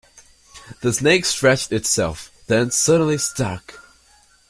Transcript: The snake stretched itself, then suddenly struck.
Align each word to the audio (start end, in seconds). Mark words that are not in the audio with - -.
The 0.81 0.93
snake 0.93 1.25
stretched 1.25 1.71
itself, 1.71 2.31
then 2.47 2.71
suddenly 2.71 3.19
struck. 3.19 3.79